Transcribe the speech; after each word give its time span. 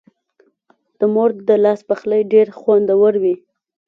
د 0.99 1.01
مور 1.13 1.29
د 1.47 1.49
لاس 1.63 1.79
پخلی 1.89 2.21
ډېر 2.33 2.47
خوندور 2.59 3.13
وي. 3.23 3.35